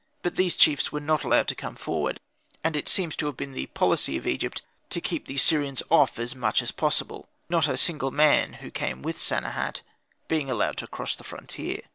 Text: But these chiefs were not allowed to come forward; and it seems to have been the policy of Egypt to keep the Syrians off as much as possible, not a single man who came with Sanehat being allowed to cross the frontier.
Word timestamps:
But 0.23 0.35
these 0.35 0.55
chiefs 0.57 0.91
were 0.91 0.99
not 0.99 1.23
allowed 1.23 1.47
to 1.49 1.53
come 1.53 1.75
forward; 1.75 2.19
and 2.63 2.75
it 2.75 2.87
seems 2.89 3.15
to 3.17 3.27
have 3.27 3.37
been 3.37 3.51
the 3.51 3.67
policy 3.67 4.17
of 4.17 4.25
Egypt 4.25 4.63
to 4.89 4.99
keep 4.99 5.27
the 5.27 5.37
Syrians 5.37 5.83
off 5.91 6.17
as 6.17 6.33
much 6.35 6.63
as 6.63 6.71
possible, 6.71 7.29
not 7.49 7.67
a 7.67 7.77
single 7.77 8.09
man 8.09 8.53
who 8.53 8.71
came 8.71 9.03
with 9.03 9.19
Sanehat 9.19 9.81
being 10.27 10.49
allowed 10.49 10.77
to 10.77 10.87
cross 10.87 11.15
the 11.15 11.23
frontier. 11.23 11.83